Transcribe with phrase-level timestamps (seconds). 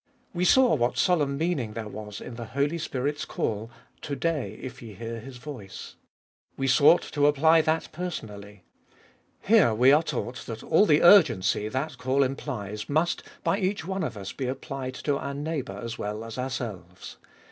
[0.33, 3.69] We saw what solemn meaning there was in the Holy Spirit's call,
[4.01, 5.93] To day, if ye hear His voice.
[6.57, 8.63] We sought to apply that personally.
[9.41, 14.01] Here we are taught that all the urgency that call implies must by each one
[14.03, 17.17] of us be applied to our neighbour as well as ourselves.